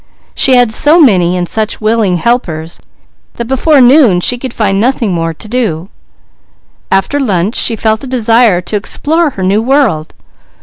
[0.33, 2.79] She had so many and such willing helpers
[3.35, 5.89] that before noon she could find nothing more to do.
[6.89, 10.15] After lunch she felt a desire to explore her new world.